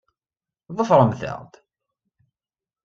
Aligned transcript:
Ḍefṛemt-aɣ-d! 0.77 1.51